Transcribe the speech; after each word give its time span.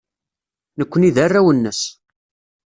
Nekkni 0.79 1.09
d 1.15 1.17
arraw-nnes. 1.25 1.81